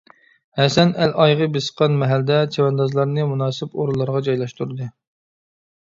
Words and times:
ھەسەن 0.59 0.93
ئەل 1.03 1.13
ئايىغى 1.25 1.49
بېسىققان 1.59 1.99
مەھەلدە 2.05 2.41
چەۋەندازلارنى 2.57 3.29
مۇناسىپ 3.35 3.79
ئورۇنلارغا 3.79 4.27
جايلاشتۇردى. 4.31 4.93